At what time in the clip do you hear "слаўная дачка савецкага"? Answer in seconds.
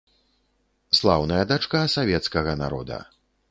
0.99-2.59